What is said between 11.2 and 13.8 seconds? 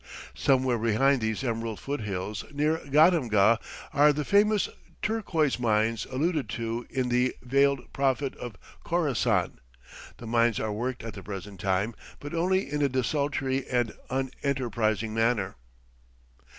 present time, but only in a desultory